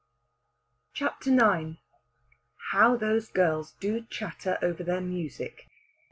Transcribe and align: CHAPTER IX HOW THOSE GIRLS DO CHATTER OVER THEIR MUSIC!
CHAPTER 0.93 1.29
IX 1.29 1.77
HOW 2.71 2.95
THOSE 2.97 3.27
GIRLS 3.29 3.73
DO 3.73 4.07
CHATTER 4.09 4.57
OVER 4.63 4.83
THEIR 4.83 5.01
MUSIC! 5.01 5.67